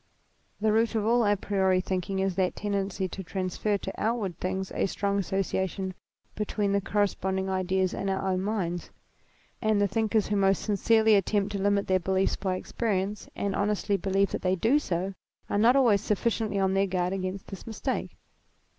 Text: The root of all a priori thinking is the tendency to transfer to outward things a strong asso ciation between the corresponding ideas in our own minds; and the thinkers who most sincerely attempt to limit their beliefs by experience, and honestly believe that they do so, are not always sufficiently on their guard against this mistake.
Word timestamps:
The 0.59 0.71
root 0.73 0.95
of 0.95 1.05
all 1.05 1.23
a 1.23 1.37
priori 1.37 1.79
thinking 1.79 2.17
is 2.17 2.33
the 2.35 2.49
tendency 2.49 3.07
to 3.09 3.23
transfer 3.23 3.77
to 3.77 3.93
outward 4.03 4.35
things 4.39 4.71
a 4.73 4.87
strong 4.87 5.19
asso 5.19 5.41
ciation 5.41 5.93
between 6.33 6.71
the 6.71 6.81
corresponding 6.81 7.51
ideas 7.51 7.93
in 7.93 8.09
our 8.09 8.27
own 8.31 8.41
minds; 8.41 8.89
and 9.61 9.79
the 9.79 9.87
thinkers 9.87 10.25
who 10.29 10.35
most 10.35 10.63
sincerely 10.63 11.13
attempt 11.13 11.51
to 11.51 11.59
limit 11.61 11.85
their 11.85 11.99
beliefs 11.99 12.35
by 12.35 12.55
experience, 12.55 13.29
and 13.35 13.55
honestly 13.55 13.95
believe 13.95 14.31
that 14.31 14.41
they 14.41 14.55
do 14.55 14.79
so, 14.79 15.13
are 15.51 15.59
not 15.59 15.75
always 15.75 16.01
sufficiently 16.01 16.57
on 16.57 16.73
their 16.73 16.87
guard 16.87 17.13
against 17.13 17.49
this 17.49 17.67
mistake. 17.67 18.17